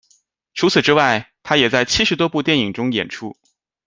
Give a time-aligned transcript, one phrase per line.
[0.55, 3.37] 除此之外，他也在七十多部电影中演出。